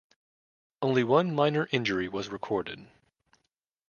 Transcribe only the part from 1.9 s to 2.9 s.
was recorded.